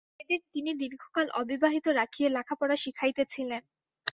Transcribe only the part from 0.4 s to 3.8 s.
তিনি দীর্ঘকাল অবিবাহিত রাখিয়া লেখাপড়া শিখাইতেছিলেন।